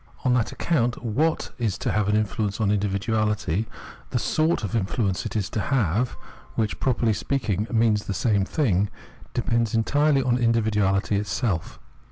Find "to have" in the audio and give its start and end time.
1.77-2.09, 5.51-6.17